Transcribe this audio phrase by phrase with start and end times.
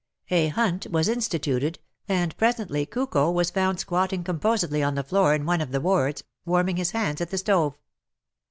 [0.31, 1.77] A hunt was instituted,
[2.09, 6.23] and presently Kuko was found squatting composedly on the floor in one of the wards,
[6.43, 7.77] warming his hands at the stove.